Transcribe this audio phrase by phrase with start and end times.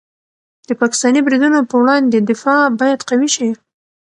[0.67, 3.49] د پاکستاني بریدونو په وړاندې دفاع باید قوي شي.